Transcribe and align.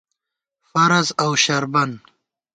فرض 0.71 1.07
اؤ 1.23 1.31
شربَن 1.43 1.91